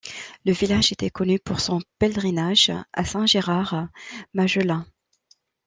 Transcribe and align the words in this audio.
Le 0.45 0.51
village 0.51 0.91
était 0.91 1.11
connu 1.11 1.37
pour 1.37 1.59
son 1.59 1.79
pèlerinage 1.99 2.71
à 2.91 3.05
Saint 3.05 3.27
Gérard 3.27 3.85
Majella. 4.33 4.83